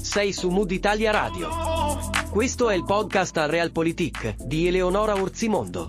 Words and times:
Sei 0.00 0.32
su 0.32 0.48
Mood 0.48 0.70
Italia 0.70 1.10
Radio. 1.10 1.48
Questo 2.30 2.70
è 2.70 2.74
il 2.74 2.84
podcast 2.84 3.36
a 3.36 3.46
Realpolitik 3.46 4.36
di 4.44 4.66
Eleonora 4.66 5.14
Orzimondo. 5.14 5.88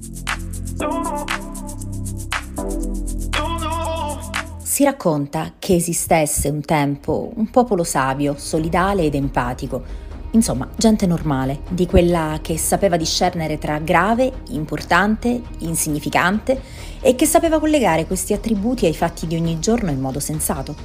Si 4.61 4.83
racconta 4.83 5.53
che 5.57 5.75
esistesse 5.75 6.49
un 6.49 6.61
tempo 6.61 7.31
un 7.35 7.49
popolo 7.49 7.83
savio, 7.83 8.35
solidale 8.37 9.03
ed 9.03 9.15
empatico. 9.15 10.06
Insomma, 10.37 10.69
gente 10.75 11.07
normale, 11.07 11.61
di 11.67 11.87
quella 11.87 12.37
che 12.43 12.59
sapeva 12.59 12.95
discernere 12.95 13.57
tra 13.57 13.79
grave, 13.79 14.31
importante, 14.49 15.41
insignificante 15.59 16.61
e 17.01 17.15
che 17.15 17.25
sapeva 17.25 17.59
collegare 17.59 18.05
questi 18.05 18.33
attributi 18.33 18.85
ai 18.85 18.93
fatti 18.93 19.25
di 19.25 19.35
ogni 19.35 19.57
giorno 19.57 19.89
in 19.89 19.99
modo 19.99 20.19
sensato. 20.19 20.75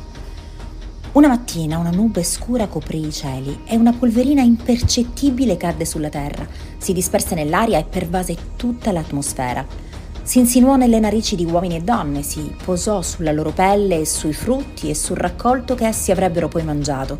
Una 1.12 1.28
mattina 1.28 1.76
una 1.76 1.90
nube 1.90 2.22
scura 2.22 2.66
coprì 2.66 3.06
i 3.06 3.12
cieli 3.12 3.60
e 3.66 3.76
una 3.76 3.92
polverina 3.92 4.40
impercettibile 4.40 5.58
cadde 5.58 5.84
sulla 5.84 6.08
terra, 6.08 6.48
si 6.78 6.94
disperse 6.94 7.34
nell'aria 7.34 7.78
e 7.78 7.84
pervase 7.84 8.34
tutta 8.56 8.90
l'atmosfera. 8.90 9.66
Si 10.22 10.38
insinuò 10.38 10.76
nelle 10.76 10.98
narici 10.98 11.36
di 11.36 11.44
uomini 11.44 11.76
e 11.76 11.80
donne, 11.82 12.22
si 12.22 12.54
posò 12.64 13.02
sulla 13.02 13.32
loro 13.32 13.50
pelle 13.50 14.00
e 14.00 14.06
sui 14.06 14.32
frutti 14.32 14.88
e 14.88 14.94
sul 14.94 15.16
raccolto 15.16 15.74
che 15.74 15.88
essi 15.88 16.10
avrebbero 16.10 16.48
poi 16.48 16.62
mangiato, 16.62 17.18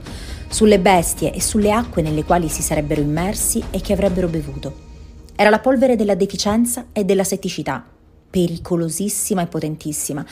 sulle 0.52 0.78
bestie 0.78 1.32
e 1.32 1.40
sulle 1.40 1.72
acque 1.72 2.02
nelle 2.02 2.24
quali 2.24 2.50
si 2.50 2.60
sarebbero 2.60 3.00
immersi 3.00 3.64
e 3.70 3.80
che 3.80 3.94
avrebbero 3.94 4.28
bevuto. 4.28 4.90
Era 5.34 5.48
la 5.48 5.60
polvere 5.60 5.96
della 5.96 6.14
deficienza 6.14 6.88
e 6.92 7.04
della 7.04 7.24
setticità, 7.24 7.82
pericolosissima 8.28 9.40
e 9.40 9.46
potentissima, 9.46 10.24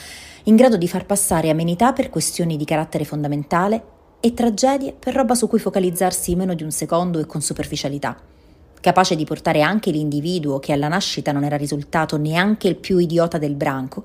in 0.43 0.55
grado 0.55 0.77
di 0.77 0.87
far 0.87 1.07
passare 1.07 1.49
amenità 1.49 1.91
per 1.91 2.11
questioni 2.11 2.55
di 2.55 2.65
carattere 2.65 3.03
fondamentale 3.03 3.83
e 4.19 4.35
tragedie 4.35 4.93
per 4.93 5.15
roba 5.15 5.33
su 5.33 5.47
cui 5.47 5.57
focalizzarsi 5.57 6.35
meno 6.35 6.53
di 6.53 6.61
un 6.61 6.71
secondo 6.71 7.17
e 7.17 7.25
con 7.25 7.41
superficialità 7.41 8.15
capace 8.81 9.15
di 9.15 9.23
portare 9.23 9.61
anche 9.61 9.91
l'individuo 9.91 10.59
che 10.59 10.73
alla 10.73 10.89
nascita 10.89 11.31
non 11.31 11.45
era 11.45 11.55
risultato 11.55 12.17
neanche 12.17 12.67
il 12.67 12.75
più 12.75 12.97
idiota 12.97 13.37
del 13.37 13.55
branco, 13.55 14.03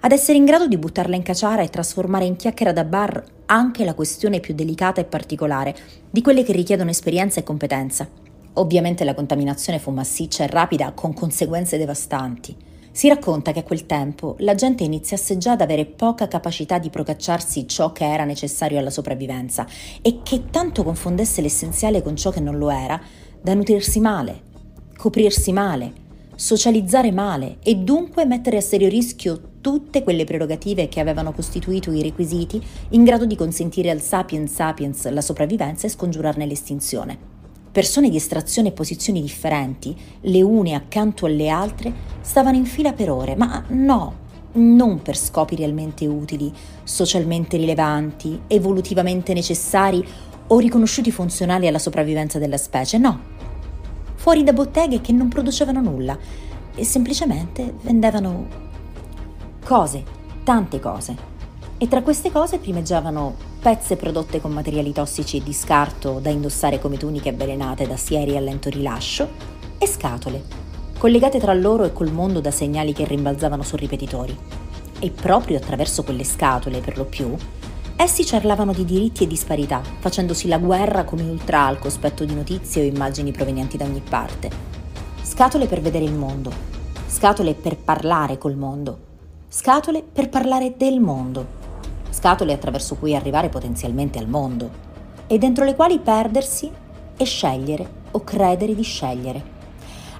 ad 0.00 0.12
essere 0.12 0.36
in 0.36 0.44
grado 0.44 0.68
di 0.68 0.76
buttarla 0.76 1.16
in 1.16 1.22
caciara 1.22 1.62
e 1.62 1.70
trasformare 1.70 2.26
in 2.26 2.36
chiacchiera 2.36 2.72
da 2.72 2.84
bar 2.84 3.24
anche 3.46 3.84
la 3.84 3.94
questione 3.94 4.40
più 4.40 4.54
delicata 4.54 5.00
e 5.00 5.04
particolare, 5.04 5.74
di 6.10 6.20
quelle 6.20 6.42
che 6.42 6.52
richiedono 6.52 6.90
esperienza 6.90 7.40
e 7.40 7.44
competenza. 7.44 8.06
Ovviamente 8.54 9.04
la 9.04 9.14
contaminazione 9.14 9.78
fu 9.78 9.90
massiccia 9.90 10.44
e 10.44 10.48
rapida 10.48 10.92
con 10.92 11.14
conseguenze 11.14 11.78
devastanti. 11.78 12.56
Si 12.90 13.08
racconta 13.08 13.52
che 13.52 13.58
a 13.58 13.62
quel 13.62 13.84
tempo 13.84 14.36
la 14.38 14.54
gente 14.54 14.82
iniziasse 14.82 15.36
già 15.36 15.52
ad 15.52 15.60
avere 15.60 15.84
poca 15.84 16.28
capacità 16.28 16.78
di 16.78 16.88
procacciarsi 16.88 17.68
ciò 17.68 17.92
che 17.92 18.10
era 18.10 18.24
necessario 18.24 18.78
alla 18.78 18.88
sopravvivenza 18.88 19.66
e 20.00 20.20
che 20.22 20.44
tanto 20.48 20.82
confondesse 20.82 21.42
l'essenziale 21.42 22.00
con 22.00 22.16
ciò 22.16 22.30
che 22.30 22.40
non 22.40 22.56
lo 22.56 22.70
era, 22.70 22.98
da 23.40 23.54
nutrirsi 23.54 24.00
male, 24.00 24.42
coprirsi 24.96 25.52
male, 25.52 26.04
socializzare 26.34 27.12
male 27.12 27.56
e 27.62 27.76
dunque 27.76 28.26
mettere 28.26 28.58
a 28.58 28.60
serio 28.60 28.88
rischio 28.88 29.54
tutte 29.60 30.02
quelle 30.02 30.24
prerogative 30.24 30.88
che 30.88 31.00
avevano 31.00 31.32
costituito 31.32 31.90
i 31.90 32.02
requisiti 32.02 32.62
in 32.90 33.04
grado 33.04 33.24
di 33.24 33.34
consentire 33.34 33.90
al 33.90 34.00
sapiens 34.00 34.52
sapiens 34.52 35.10
la 35.10 35.20
sopravvivenza 35.20 35.86
e 35.86 35.90
scongiurarne 35.90 36.46
l'estinzione. 36.46 37.18
Persone 37.72 38.08
di 38.08 38.16
estrazione 38.16 38.68
e 38.68 38.72
posizioni 38.72 39.20
differenti, 39.20 39.94
le 40.20 40.42
une 40.42 40.74
accanto 40.74 41.26
alle 41.26 41.48
altre, 41.48 41.92
stavano 42.20 42.56
in 42.56 42.64
fila 42.64 42.92
per 42.92 43.10
ore, 43.10 43.34
ma 43.34 43.64
no, 43.68 44.24
non 44.52 45.02
per 45.02 45.16
scopi 45.16 45.56
realmente 45.56 46.06
utili, 46.06 46.52
socialmente 46.84 47.56
rilevanti, 47.56 48.42
evolutivamente 48.46 49.34
necessari 49.34 50.06
o 50.48 50.58
riconosciuti 50.58 51.10
funzionali 51.10 51.66
alla 51.66 51.78
sopravvivenza 51.78 52.38
della 52.38 52.58
specie, 52.58 52.98
no 52.98 53.34
fuori 54.26 54.42
da 54.42 54.52
botteghe 54.52 55.00
che 55.00 55.12
non 55.12 55.28
producevano 55.28 55.80
nulla 55.80 56.18
e 56.74 56.84
semplicemente 56.84 57.74
vendevano 57.82 58.48
cose, 59.64 60.02
tante 60.42 60.80
cose. 60.80 61.14
E 61.78 61.86
tra 61.86 62.02
queste 62.02 62.32
cose 62.32 62.58
primeggiavano 62.58 63.36
pezze 63.60 63.94
prodotte 63.94 64.40
con 64.40 64.50
materiali 64.50 64.92
tossici 64.92 65.36
e 65.36 65.44
di 65.44 65.52
scarto 65.52 66.18
da 66.18 66.30
indossare 66.30 66.80
come 66.80 66.96
tuniche 66.96 67.28
avvelenate 67.28 67.86
da 67.86 67.96
sieri 67.96 68.36
a 68.36 68.40
lento 68.40 68.68
rilascio 68.68 69.28
e 69.78 69.86
scatole, 69.86 70.42
collegate 70.98 71.38
tra 71.38 71.54
loro 71.54 71.84
e 71.84 71.92
col 71.92 72.10
mondo 72.10 72.40
da 72.40 72.50
segnali 72.50 72.92
che 72.92 73.04
rimbalzavano 73.04 73.62
su 73.62 73.76
ripetitori. 73.76 74.36
E 74.98 75.10
proprio 75.12 75.58
attraverso 75.58 76.02
quelle 76.02 76.24
scatole, 76.24 76.80
per 76.80 76.96
lo 76.96 77.04
più, 77.04 77.32
Essi 77.98 78.26
parlavano 78.30 78.74
di 78.74 78.84
diritti 78.84 79.24
e 79.24 79.26
disparità, 79.26 79.80
facendosi 79.80 80.48
la 80.48 80.58
guerra 80.58 81.04
come 81.04 81.22
ultra 81.22 81.64
al 81.64 81.78
cospetto 81.78 82.26
di 82.26 82.34
notizie 82.34 82.82
o 82.82 82.84
immagini 82.84 83.32
provenienti 83.32 83.78
da 83.78 83.86
ogni 83.86 84.02
parte. 84.06 84.50
Scatole 85.22 85.66
per 85.66 85.80
vedere 85.80 86.04
il 86.04 86.12
mondo, 86.12 86.52
scatole 87.06 87.54
per 87.54 87.78
parlare 87.78 88.36
col 88.36 88.54
mondo, 88.54 88.98
scatole 89.48 90.02
per 90.02 90.28
parlare 90.28 90.74
del 90.76 91.00
mondo, 91.00 91.46
scatole 92.10 92.52
attraverso 92.52 92.96
cui 92.96 93.16
arrivare 93.16 93.48
potenzialmente 93.48 94.18
al 94.18 94.28
mondo, 94.28 94.70
e 95.26 95.38
dentro 95.38 95.64
le 95.64 95.74
quali 95.74 95.98
perdersi 95.98 96.70
e 97.16 97.24
scegliere 97.24 97.88
o 98.10 98.22
credere 98.22 98.74
di 98.74 98.82
scegliere. 98.82 99.55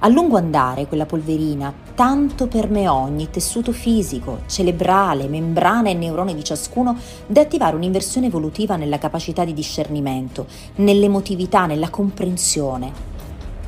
A 0.00 0.08
lungo 0.08 0.36
andare 0.36 0.86
quella 0.86 1.06
polverina 1.06 1.72
tanto 1.94 2.48
permeò 2.48 2.94
ogni 2.94 3.30
tessuto 3.30 3.72
fisico, 3.72 4.40
cerebrale, 4.46 5.26
membrana 5.26 5.88
e 5.88 5.94
neurone 5.94 6.34
di 6.34 6.44
ciascuno 6.44 6.98
da 7.26 7.40
attivare 7.40 7.76
un'inversione 7.76 8.26
evolutiva 8.26 8.76
nella 8.76 8.98
capacità 8.98 9.44
di 9.44 9.54
discernimento, 9.54 10.46
nell'emotività, 10.76 11.64
nella 11.64 11.88
comprensione. 11.88 13.14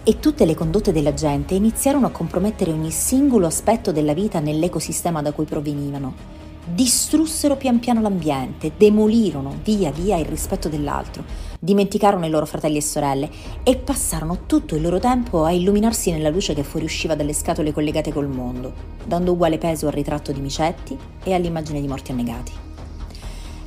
E 0.04 0.18
tutte 0.20 0.44
le 0.44 0.54
condotte 0.54 0.92
della 0.92 1.14
gente 1.14 1.54
iniziarono 1.54 2.06
a 2.06 2.10
compromettere 2.10 2.72
ogni 2.72 2.90
singolo 2.90 3.46
aspetto 3.46 3.90
della 3.90 4.12
vita 4.12 4.38
nell'ecosistema 4.38 5.22
da 5.22 5.32
cui 5.32 5.46
provenivano 5.46 6.37
distrussero 6.74 7.56
pian 7.56 7.78
piano 7.78 8.00
l'ambiente, 8.00 8.72
demolirono 8.76 9.58
via 9.62 9.90
via 9.90 10.16
il 10.16 10.26
rispetto 10.26 10.68
dell'altro, 10.68 11.24
dimenticarono 11.58 12.26
i 12.26 12.30
loro 12.30 12.46
fratelli 12.46 12.76
e 12.76 12.82
sorelle 12.82 13.30
e 13.62 13.76
passarono 13.76 14.46
tutto 14.46 14.74
il 14.76 14.82
loro 14.82 14.98
tempo 14.98 15.44
a 15.44 15.50
illuminarsi 15.50 16.10
nella 16.10 16.28
luce 16.28 16.54
che 16.54 16.62
fuoriusciva 16.62 17.14
dalle 17.14 17.32
scatole 17.32 17.72
collegate 17.72 18.12
col 18.12 18.28
mondo, 18.28 18.72
dando 19.04 19.32
uguale 19.32 19.58
peso 19.58 19.86
al 19.86 19.92
ritratto 19.92 20.32
di 20.32 20.40
Micetti 20.40 20.96
e 21.24 21.34
all'immagine 21.34 21.80
di 21.80 21.88
morti 21.88 22.12
annegati. 22.12 22.52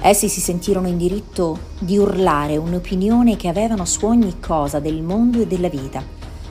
Essi 0.04 0.30
si 0.30 0.40
sentirono 0.40 0.88
in 0.88 0.98
diritto 0.98 1.60
di 1.80 1.98
urlare 1.98 2.58
un'opinione 2.58 3.36
che 3.36 3.48
avevano 3.48 3.86
su 3.86 4.06
ogni 4.06 4.40
cosa 4.40 4.80
del 4.80 5.02
mondo 5.02 5.42
e 5.42 5.48
della 5.48 5.70
vita. 5.70 6.04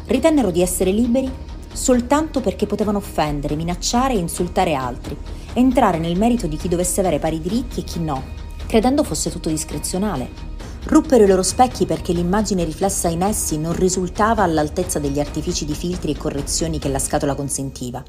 Ritennero 0.07 0.51
di 0.51 0.63
essere 0.63 0.93
liberi 0.93 1.49
soltanto 1.73 2.41
perché 2.41 2.67
potevano 2.67 2.99
offendere, 2.99 3.57
minacciare 3.57 4.15
e 4.15 4.19
insultare 4.19 4.75
altri, 4.75 5.17
entrare 5.55 5.99
nel 5.99 6.19
merito 6.19 6.47
di 6.47 6.57
chi 6.57 6.69
dovesse 6.69 7.01
avere 7.01 7.19
pari 7.19 7.41
diritti 7.41 7.81
e 7.81 7.85
chi 7.85 8.01
no, 8.01 8.23
credendo 8.67 9.03
fosse 9.03 9.31
tutto 9.31 9.49
discrezionale. 9.49 10.49
Ruppero 10.85 11.25
i 11.25 11.27
loro 11.27 11.43
specchi 11.43 11.87
perché 11.87 12.13
l'immagine 12.13 12.65
riflessa 12.65 13.09
in 13.09 13.23
essi 13.23 13.59
non 13.59 13.75
risultava 13.75 14.43
all'altezza 14.43 14.99
degli 14.99 15.21
artifici 15.21 15.65
di 15.65 15.75
filtri 15.75 16.13
e 16.13 16.17
correzioni 16.17 16.79
che 16.79 16.89
la 16.89 16.99
scatola 16.99 17.35
consentiva. 17.35 18.03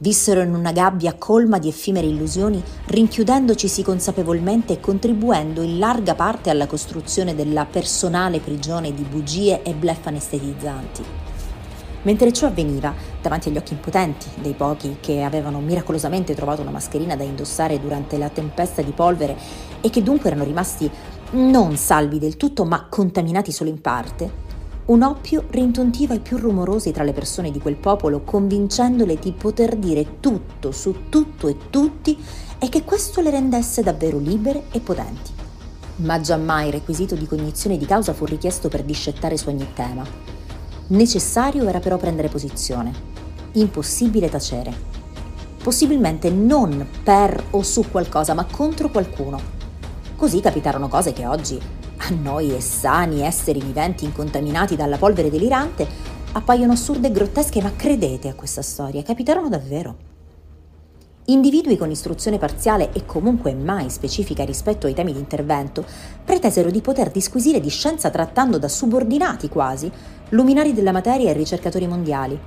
Vissero 0.00 0.42
in 0.42 0.54
una 0.54 0.70
gabbia 0.70 1.14
colma 1.14 1.58
di 1.58 1.66
effimere 1.66 2.06
illusioni, 2.06 2.62
rinchiudendocisi 2.86 3.82
consapevolmente 3.82 4.74
e 4.74 4.80
contribuendo 4.80 5.62
in 5.62 5.78
larga 5.78 6.14
parte 6.14 6.50
alla 6.50 6.66
costruzione 6.66 7.34
della 7.34 7.64
personale 7.64 8.38
prigione 8.38 8.94
di 8.94 9.02
bugie 9.02 9.62
e 9.62 9.74
blef 9.74 10.06
anestetizzanti. 10.06 11.27
Mentre 12.02 12.32
ciò 12.32 12.46
avveniva, 12.46 12.94
davanti 13.20 13.48
agli 13.48 13.56
occhi 13.56 13.72
impotenti 13.72 14.28
dei 14.40 14.54
pochi 14.54 14.98
che 15.00 15.22
avevano 15.22 15.60
miracolosamente 15.60 16.34
trovato 16.34 16.62
una 16.62 16.70
mascherina 16.70 17.16
da 17.16 17.24
indossare 17.24 17.80
durante 17.80 18.16
la 18.16 18.28
tempesta 18.28 18.82
di 18.82 18.92
polvere 18.92 19.36
e 19.80 19.90
che 19.90 20.02
dunque 20.02 20.30
erano 20.30 20.44
rimasti 20.44 20.90
non 21.30 21.76
salvi 21.76 22.18
del 22.18 22.36
tutto 22.36 22.64
ma 22.64 22.86
contaminati 22.88 23.52
solo 23.52 23.68
in 23.68 23.80
parte, 23.80 24.46
un 24.86 25.02
oppio 25.02 25.44
rintontiva 25.50 26.14
i 26.14 26.20
più 26.20 26.38
rumorosi 26.38 26.92
tra 26.92 27.04
le 27.04 27.12
persone 27.12 27.50
di 27.50 27.58
quel 27.58 27.76
popolo, 27.76 28.22
convincendole 28.22 29.16
di 29.16 29.32
poter 29.32 29.76
dire 29.76 30.20
tutto 30.20 30.72
su 30.72 31.08
tutto 31.10 31.48
e 31.48 31.56
tutti 31.68 32.16
e 32.58 32.68
che 32.70 32.84
questo 32.84 33.20
le 33.20 33.30
rendesse 33.30 33.82
davvero 33.82 34.18
libere 34.18 34.64
e 34.70 34.80
potenti. 34.80 35.30
Ma 35.96 36.20
giammai 36.20 36.68
il 36.68 36.72
requisito 36.72 37.16
di 37.16 37.26
cognizione 37.26 37.76
di 37.76 37.84
causa 37.84 38.14
fu 38.14 38.24
richiesto 38.24 38.68
per 38.68 38.82
discettare 38.82 39.36
su 39.36 39.48
ogni 39.50 39.66
tema. 39.74 40.37
Necessario 40.90 41.68
era 41.68 41.80
però 41.80 41.98
prendere 41.98 42.28
posizione. 42.28 42.92
Impossibile 43.52 44.30
tacere. 44.30 44.72
Possibilmente 45.62 46.30
non 46.30 46.86
per 47.02 47.44
o 47.50 47.62
su 47.62 47.90
qualcosa, 47.90 48.32
ma 48.32 48.46
contro 48.46 48.88
qualcuno. 48.88 49.38
Così 50.16 50.40
capitarono 50.40 50.88
cose 50.88 51.12
che 51.12 51.26
oggi, 51.26 51.60
a 51.98 52.08
noi 52.14 52.56
e 52.56 52.62
sani 52.62 53.20
esseri 53.20 53.60
viventi 53.60 54.06
incontaminati 54.06 54.76
dalla 54.76 54.96
polvere 54.96 55.30
delirante, 55.30 55.86
appaiono 56.32 56.72
assurde 56.72 57.08
e 57.08 57.12
grottesche, 57.12 57.60
ma 57.60 57.72
credete 57.76 58.28
a 58.28 58.34
questa 58.34 58.62
storia, 58.62 59.02
capitarono 59.02 59.50
davvero. 59.50 60.17
Individui 61.28 61.76
con 61.76 61.90
istruzione 61.90 62.38
parziale 62.38 62.90
e 62.92 63.04
comunque 63.04 63.54
mai 63.54 63.90
specifica 63.90 64.44
rispetto 64.44 64.86
ai 64.86 64.94
temi 64.94 65.12
di 65.12 65.18
intervento, 65.18 65.84
pretesero 66.24 66.70
di 66.70 66.80
poter 66.80 67.10
disquisire 67.10 67.60
di 67.60 67.68
scienza 67.68 68.10
trattando 68.10 68.58
da 68.58 68.68
subordinati 68.68 69.48
quasi, 69.48 69.90
luminari 70.30 70.72
della 70.72 70.92
materia 70.92 71.30
e 71.30 71.34
ricercatori 71.34 71.86
mondiali. 71.86 72.38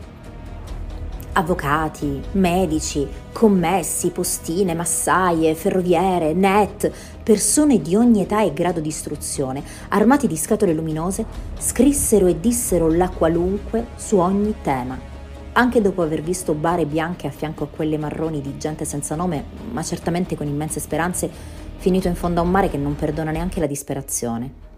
Avvocati, 1.33 2.21
medici, 2.33 3.07
commessi, 3.31 4.09
postine, 4.09 4.73
massaie, 4.73 5.55
ferroviere, 5.55 6.33
net, 6.33 6.91
persone 7.23 7.81
di 7.81 7.95
ogni 7.95 8.21
età 8.21 8.43
e 8.43 8.51
grado 8.51 8.81
di 8.81 8.89
istruzione, 8.89 9.63
armati 9.89 10.27
di 10.27 10.35
scatole 10.35 10.73
luminose, 10.73 11.25
scrissero 11.57 12.27
e 12.27 12.39
dissero 12.39 12.91
la 12.91 13.09
qualunque 13.09 13.87
su 13.95 14.17
ogni 14.17 14.55
tema 14.61 15.10
anche 15.53 15.81
dopo 15.81 16.01
aver 16.01 16.21
visto 16.21 16.53
bare 16.53 16.85
bianche 16.85 17.27
a 17.27 17.31
fianco 17.31 17.65
a 17.65 17.67
quelle 17.67 17.97
marroni 17.97 18.41
di 18.41 18.57
gente 18.57 18.85
senza 18.85 19.15
nome, 19.15 19.43
ma 19.71 19.83
certamente 19.83 20.35
con 20.35 20.47
immense 20.47 20.79
speranze, 20.79 21.29
finito 21.77 22.07
in 22.07 22.15
fondo 22.15 22.39
a 22.39 22.43
un 22.43 22.51
mare 22.51 22.69
che 22.69 22.77
non 22.77 22.95
perdona 22.95 23.31
neanche 23.31 23.59
la 23.59 23.65
disperazione. 23.65 24.69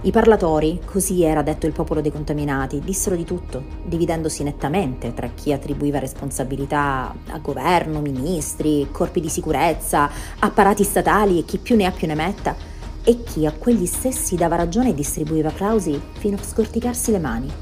I 0.00 0.10
parlatori, 0.10 0.80
così 0.84 1.22
era 1.22 1.40
detto 1.40 1.66
il 1.66 1.72
popolo 1.72 2.02
dei 2.02 2.12
contaminati, 2.12 2.80
dissero 2.80 3.16
di 3.16 3.24
tutto, 3.24 3.62
dividendosi 3.86 4.42
nettamente 4.42 5.14
tra 5.14 5.28
chi 5.28 5.50
attribuiva 5.50 5.98
responsabilità 5.98 7.14
a 7.28 7.38
governo, 7.38 8.00
ministri, 8.00 8.88
corpi 8.90 9.20
di 9.20 9.30
sicurezza, 9.30 10.10
apparati 10.40 10.84
statali 10.84 11.38
e 11.38 11.44
chi 11.46 11.56
più 11.56 11.76
ne 11.76 11.86
ha 11.86 11.90
più 11.90 12.06
ne 12.06 12.14
metta, 12.14 12.54
e 13.02 13.22
chi 13.22 13.46
a 13.46 13.52
quegli 13.52 13.86
stessi 13.86 14.36
dava 14.36 14.56
ragione 14.56 14.90
e 14.90 14.94
distribuiva 14.94 15.48
applausi 15.48 15.98
fino 16.18 16.36
a 16.36 16.42
scorticarsi 16.42 17.10
le 17.10 17.18
mani. 17.18 17.52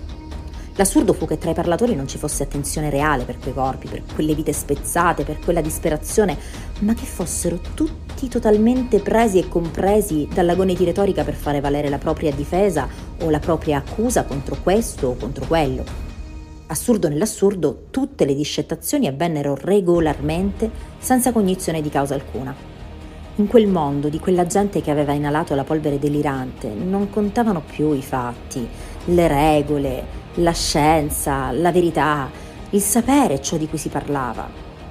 L'assurdo 0.82 1.12
fu 1.12 1.26
che 1.26 1.38
tra 1.38 1.52
i 1.52 1.54
parlatori 1.54 1.94
non 1.94 2.08
ci 2.08 2.18
fosse 2.18 2.42
attenzione 2.42 2.90
reale 2.90 3.22
per 3.22 3.38
quei 3.38 3.54
corpi, 3.54 3.86
per 3.86 4.02
quelle 4.12 4.34
vite 4.34 4.52
spezzate, 4.52 5.22
per 5.22 5.38
quella 5.38 5.60
disperazione, 5.60 6.36
ma 6.80 6.92
che 6.92 7.04
fossero 7.04 7.60
tutti 7.74 8.26
totalmente 8.26 8.98
presi 8.98 9.38
e 9.38 9.48
compresi 9.48 10.26
dall'agone 10.34 10.74
di 10.74 10.84
retorica 10.84 11.22
per 11.22 11.34
fare 11.34 11.60
valere 11.60 11.88
la 11.88 11.98
propria 11.98 12.32
difesa 12.32 12.88
o 13.20 13.30
la 13.30 13.38
propria 13.38 13.76
accusa 13.76 14.24
contro 14.24 14.56
questo 14.60 15.06
o 15.06 15.14
contro 15.14 15.46
quello. 15.46 15.84
Assurdo 16.66 17.08
nell'assurdo, 17.08 17.84
tutte 17.90 18.24
le 18.24 18.34
discettazioni 18.34 19.06
avvennero 19.06 19.54
regolarmente, 19.54 20.68
senza 20.98 21.30
cognizione 21.30 21.80
di 21.80 21.90
causa 21.90 22.14
alcuna. 22.14 22.72
In 23.36 23.46
quel 23.46 23.66
mondo 23.66 24.10
di 24.10 24.18
quella 24.18 24.46
gente 24.46 24.82
che 24.82 24.90
aveva 24.90 25.12
inalato 25.14 25.54
la 25.54 25.64
polvere 25.64 25.98
delirante 25.98 26.68
non 26.68 27.08
contavano 27.08 27.62
più 27.62 27.94
i 27.94 28.02
fatti, 28.02 28.68
le 29.06 29.28
regole, 29.28 30.04
la 30.34 30.52
scienza, 30.52 31.50
la 31.52 31.72
verità, 31.72 32.30
il 32.70 32.80
sapere 32.80 33.40
ciò 33.40 33.56
di 33.56 33.68
cui 33.68 33.78
si 33.78 33.88
parlava. 33.88 34.48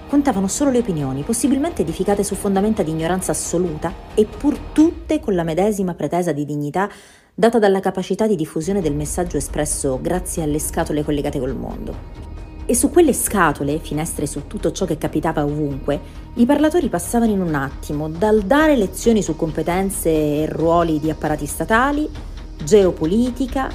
Contavano 0.08 0.48
solo 0.48 0.72
le 0.72 0.80
opinioni, 0.80 1.24
possibilmente 1.24 1.84
edificate 1.84 2.24
su 2.24 2.36
fondamenta 2.36 2.84
di 2.84 2.92
ignoranza 2.92 3.32
assoluta, 3.32 3.94
eppur 4.14 4.58
tutte 4.74 5.20
con 5.20 5.36
la 5.36 5.44
medesima 5.44 5.94
pretesa 5.94 6.34
di 6.34 6.46
dignità 6.46 6.90
data 7.34 7.60
dalla 7.60 7.80
capacità 7.80 8.28
di 8.28 8.36
diffusione 8.36 8.82
del 8.82 8.94
messaggio 8.94 9.38
espresso 9.38 10.00
grazie 10.02 10.44
alle 10.44 10.60
scatole 10.60 11.04
collegate 11.04 11.40
col 11.40 11.56
mondo. 11.56 12.30
E 12.66 12.76
su 12.76 12.90
quelle 12.90 13.14
scatole, 13.14 13.80
finestre 13.80 14.28
su 14.28 14.48
tutto 14.48 14.72
ciò 14.72 14.86
che 14.86 14.98
capitava 14.98 15.44
ovunque, 15.44 16.00
i 16.36 16.46
parlatori 16.46 16.90
passavano 16.90 17.32
in 17.32 17.42
un 17.42 17.56
attimo 17.56 18.08
dal 18.08 18.42
dare 18.42 18.76
lezioni 18.76 19.22
su 19.22 19.36
competenze 19.36 20.10
e 20.10 20.46
ruoli 20.46 21.00
di 21.00 21.10
apparati 21.10 21.46
statali, 21.46 22.08
geopolitica, 22.64 23.70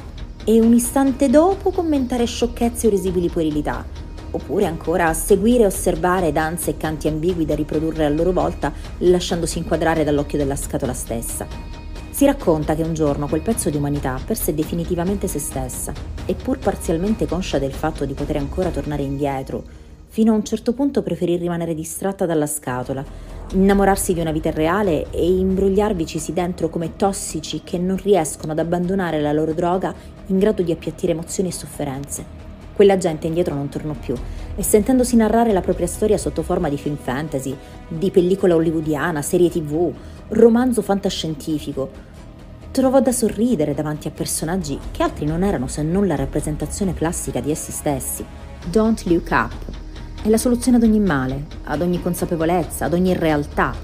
e 0.49 0.61
un 0.61 0.73
istante 0.73 1.29
dopo 1.29 1.73
commentare 1.73 2.25
sciocchezze 2.25 2.87
o 2.87 2.91
risibili 2.91 3.29
puerilità, 3.29 3.85
oppure 4.31 4.67
ancora 4.67 5.13
seguire 5.13 5.65
e 5.65 5.67
osservare 5.67 6.31
danze 6.31 6.71
e 6.71 6.77
canti 6.77 7.09
ambigui 7.09 7.45
da 7.45 7.57
riprodurre 7.57 8.05
a 8.05 8.09
loro 8.09 8.31
volta 8.31 8.73
lasciandosi 8.99 9.59
inquadrare 9.59 10.05
dall'occhio 10.05 10.39
della 10.39 10.55
scatola 10.55 10.93
stessa. 10.93 11.49
Si 12.11 12.25
racconta 12.25 12.77
che 12.77 12.83
un 12.83 12.95
giorno 12.95 13.27
quel 13.27 13.41
pezzo 13.41 13.71
di 13.71 13.77
umanità 13.77 14.21
perse 14.25 14.55
definitivamente 14.55 15.27
se 15.27 15.41
stessa, 15.41 15.93
eppur 16.25 16.59
parzialmente 16.59 17.27
conscia 17.27 17.59
del 17.59 17.73
fatto 17.73 18.05
di 18.05 18.15
poter 18.15 18.37
ancora 18.37 18.71
tornare 18.71 19.03
indietro, 19.03 19.65
fino 20.07 20.33
a 20.33 20.37
un 20.37 20.45
certo 20.45 20.73
punto 20.75 21.03
preferì 21.03 21.37
rimanere 21.37 21.75
distratta 21.75 22.25
dalla 22.25 22.47
scatola, 22.47 23.05
innamorarsi 23.53 24.13
di 24.13 24.21
una 24.21 24.33
vita 24.33 24.51
reale 24.51 25.11
e 25.11 25.25
imbrogliarvicisi 25.25 26.33
dentro 26.33 26.69
come 26.69 26.97
tossici 26.97 27.63
che 27.63 27.79
non 27.79 27.97
riescono 27.97 28.53
ad 28.53 28.59
abbandonare 28.59 29.21
la 29.21 29.33
loro 29.33 29.53
droga 29.53 29.95
in 30.27 30.39
grado 30.39 30.63
di 30.63 30.73
appiattire 30.73 31.13
emozioni 31.13 31.51
e 31.51 31.53
sofferenze. 31.53 32.45
Quella 32.75 32.99
gente 32.99 33.27
indietro 33.27 33.55
non 33.55 33.69
tornò 33.69 33.95
più 33.95 34.15
e 34.55 34.63
sentendosi 34.63 35.17
narrare 35.17 35.53
la 35.53 35.61
propria 35.61 35.87
storia 35.87 36.19
sotto 36.19 36.43
forma 36.43 36.69
di 36.69 36.77
film 36.77 36.97
fantasy, 36.97 37.57
di 37.89 38.11
pellicola 38.11 38.55
hollywoodiana, 38.55 39.23
serie 39.23 39.49
tv, 39.49 39.93
romanzo 40.29 40.83
fantascientifico, 40.83 41.91
trovò 42.73 43.01
da 43.01 43.13
sorridere 43.13 43.73
davanti 43.73 44.09
a 44.09 44.11
personaggi 44.11 44.79
che 44.91 45.03
altri 45.03 45.25
non 45.25 45.43
erano 45.43 45.69
se 45.69 45.83
non 45.83 46.07
la 46.07 46.17
rappresentazione 46.17 46.93
plastica 46.93 47.41
di 47.41 47.51
essi 47.51 47.73
stessi. 47.73 48.25
Don't 48.67 49.05
look 49.05 49.31
up 49.31 49.85
è 50.23 50.29
la 50.29 50.39
soluzione 50.39 50.77
ad 50.77 50.83
ogni 50.83 51.01
male, 51.01 51.47
ad 51.65 51.81
ogni 51.81 52.01
consapevolezza, 52.01 52.87
ad 52.87 52.93
ogni 52.93 53.15
realtà. 53.15 53.75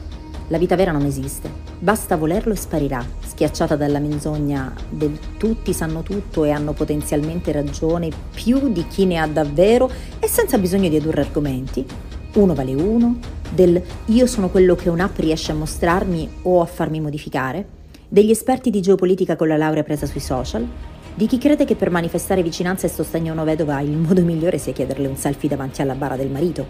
La 0.49 0.59
vita 0.59 0.77
vera 0.77 0.93
non 0.93 1.05
esiste, 1.05 1.49
basta 1.79 2.17
volerlo 2.17 2.53
e 2.53 2.57
sparirà, 2.57 3.05
schiacciata 3.25 3.77
dalla 3.77 3.99
menzogna 3.99 4.73
del 4.91 5.19
tutti 5.39 5.73
sanno 5.73 6.03
tutto 6.03 6.45
e 6.45 6.51
hanno 6.51 6.73
potenzialmente 6.73 7.53
ragione 7.53 8.11
più 8.35 8.73
di 8.73 8.87
chi 8.87 9.07
ne 9.07 9.19
ha 9.19 9.27
davvero 9.27 9.91
e 10.19 10.27
senza 10.29 10.59
bisogno 10.59 10.89
di 10.89 10.97
edurre 10.97 11.23
argomenti. 11.23 11.87
Uno 12.35 12.55
vale 12.55 12.75
uno, 12.75 13.19
del 13.51 13.83
io 14.07 14.27
sono 14.27 14.49
quello 14.49 14.75
che 14.75 14.89
un'app 14.89 15.19
riesce 15.19 15.53
a 15.53 15.57
mostrarmi 15.57 16.29
o 16.43 16.61
a 16.61 16.67
farmi 16.67 17.01
modificare, 17.01 17.67
degli 18.09 18.31
esperti 18.31 18.71
di 18.71 18.83
geopolitica 18.83 19.37
con 19.37 19.49
la 19.49 19.57
laurea 19.57 19.83
presa 19.83 20.07
sui 20.07 20.21
social, 20.21 20.67
di 21.15 21.27
chi 21.27 21.37
crede 21.37 21.65
che 21.65 21.77
per 21.77 21.91
manifestare 21.91 22.43
vicinanza 22.43 22.87
e 22.87 22.91
sostegno 22.91 23.31
a 23.31 23.35
una 23.35 23.45
vedova 23.45 23.81
il 23.81 23.97
modo 23.97 24.23
migliore 24.23 24.57
sia 24.57 24.73
chiederle 24.73 25.07
un 25.07 25.17
selfie 25.17 25.49
davanti 25.49 25.83
alla 25.83 25.95
bara 25.95 26.17
del 26.17 26.31
marito, 26.31 26.67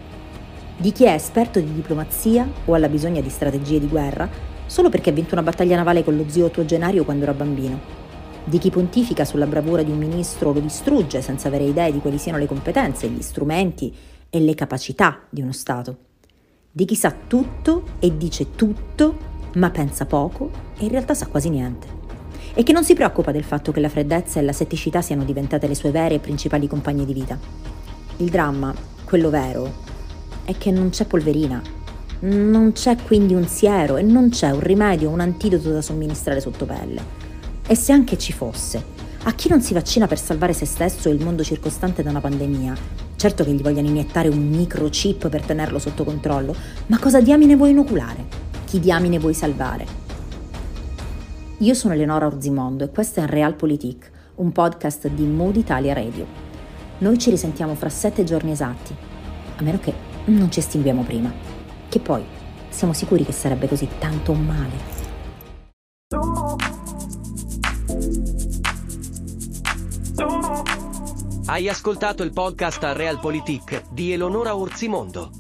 di 0.76 0.90
chi 0.90 1.04
è 1.04 1.12
esperto 1.12 1.60
di 1.60 1.72
diplomazia 1.72 2.48
o 2.64 2.74
alla 2.74 2.88
bisogna 2.88 3.20
di 3.20 3.28
strategie 3.28 3.78
di 3.78 3.86
guerra 3.86 4.28
solo 4.66 4.88
perché 4.88 5.10
ha 5.10 5.12
vinto 5.12 5.34
una 5.34 5.44
battaglia 5.44 5.76
navale 5.76 6.02
con 6.02 6.16
lo 6.16 6.24
zio 6.28 6.46
ottogenario 6.46 7.04
quando 7.04 7.22
era 7.22 7.34
bambino, 7.34 7.78
di 8.44 8.58
chi 8.58 8.70
pontifica 8.70 9.24
sulla 9.24 9.46
bravura 9.46 9.82
di 9.82 9.92
un 9.92 9.98
ministro 9.98 10.48
o 10.48 10.52
lo 10.52 10.60
distrugge 10.60 11.22
senza 11.22 11.46
avere 11.48 11.64
idee 11.64 11.92
di 11.92 12.00
quali 12.00 12.18
siano 12.18 12.38
le 12.38 12.46
competenze, 12.46 13.08
gli 13.08 13.22
strumenti 13.22 13.94
e 14.28 14.40
le 14.40 14.54
capacità 14.54 15.20
di 15.28 15.40
uno 15.40 15.52
Stato, 15.52 15.96
di 16.72 16.84
chi 16.84 16.96
sa 16.96 17.14
tutto 17.26 17.84
e 18.00 18.16
dice 18.16 18.50
tutto 18.56 19.30
ma 19.54 19.70
pensa 19.70 20.06
poco 20.06 20.50
e 20.78 20.84
in 20.84 20.90
realtà 20.90 21.14
sa 21.14 21.26
quasi 21.26 21.50
niente 21.50 22.01
e 22.54 22.62
che 22.62 22.72
non 22.72 22.84
si 22.84 22.94
preoccupa 22.94 23.32
del 23.32 23.44
fatto 23.44 23.72
che 23.72 23.80
la 23.80 23.88
freddezza 23.88 24.38
e 24.38 24.42
la 24.42 24.52
setticità 24.52 25.00
siano 25.00 25.24
diventate 25.24 25.66
le 25.66 25.74
sue 25.74 25.90
vere 25.90 26.16
e 26.16 26.18
principali 26.18 26.66
compagne 26.66 27.04
di 27.04 27.12
vita. 27.12 27.38
Il 28.18 28.28
dramma, 28.28 28.74
quello 29.04 29.30
vero, 29.30 29.72
è 30.44 30.56
che 30.58 30.70
non 30.70 30.90
c'è 30.90 31.06
polverina, 31.06 31.62
non 32.20 32.72
c'è 32.72 32.96
quindi 32.96 33.34
un 33.34 33.46
siero 33.46 33.96
e 33.96 34.02
non 34.02 34.28
c'è 34.28 34.50
un 34.50 34.60
rimedio, 34.60 35.10
un 35.10 35.20
antidoto 35.20 35.70
da 35.70 35.80
somministrare 35.80 36.40
sotto 36.40 36.66
pelle. 36.66 37.20
E 37.66 37.74
se 37.74 37.92
anche 37.92 38.18
ci 38.18 38.32
fosse, 38.32 38.84
a 39.24 39.32
chi 39.32 39.48
non 39.48 39.62
si 39.62 39.72
vaccina 39.72 40.06
per 40.06 40.18
salvare 40.18 40.52
se 40.52 40.66
stesso 40.66 41.08
e 41.08 41.12
il 41.12 41.22
mondo 41.22 41.42
circostante 41.42 42.02
da 42.02 42.10
una 42.10 42.20
pandemia, 42.20 42.74
certo 43.16 43.44
che 43.44 43.52
gli 43.52 43.62
vogliano 43.62 43.88
iniettare 43.88 44.28
un 44.28 44.48
microchip 44.48 45.28
per 45.28 45.42
tenerlo 45.42 45.78
sotto 45.78 46.04
controllo, 46.04 46.54
ma 46.86 46.98
cosa 46.98 47.20
diamine 47.20 47.56
vuoi 47.56 47.70
inoculare? 47.70 48.24
Chi 48.64 48.80
diamine 48.80 49.18
vuoi 49.18 49.34
salvare? 49.34 50.01
Io 51.62 51.74
sono 51.74 51.94
Eleonora 51.94 52.26
Orzimondo 52.26 52.82
e 52.82 52.90
questo 52.90 53.20
è 53.20 53.26
Realpolitik, 53.26 54.10
un 54.36 54.50
podcast 54.50 55.06
di 55.06 55.22
Mood 55.22 55.54
Italia 55.54 55.94
Radio. 55.94 56.26
Noi 56.98 57.20
ci 57.20 57.30
risentiamo 57.30 57.76
fra 57.76 57.88
sette 57.88 58.24
giorni 58.24 58.50
esatti, 58.50 58.92
a 59.54 59.62
meno 59.62 59.78
che 59.78 59.94
non 60.24 60.50
ci 60.50 60.58
estinguiamo 60.58 61.04
prima. 61.04 61.32
Che 61.88 62.00
poi 62.00 62.24
siamo 62.68 62.92
sicuri 62.92 63.24
che 63.24 63.30
sarebbe 63.30 63.68
così 63.68 63.88
tanto 64.00 64.32
male. 64.32 64.90
Hai 71.44 71.68
ascoltato 71.68 72.24
il 72.24 72.32
podcast 72.32 72.82
Realpolitik 72.82 73.84
di 73.92 74.10
Eleonora 74.10 74.56
Orzimondo. 74.56 75.30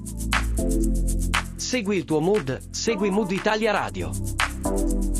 Segui 1.56 1.96
il 1.96 2.04
tuo 2.04 2.20
mood, 2.20 2.60
segui 2.70 3.10
Mood 3.10 3.32
Italia 3.32 3.72
Radio. 3.72 5.11